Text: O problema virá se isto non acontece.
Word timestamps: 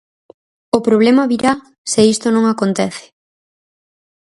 O 0.77 0.79
problema 0.87 1.29
virá 1.31 1.53
se 1.91 2.01
isto 2.13 2.27
non 2.31 2.45
acontece. 2.47 3.05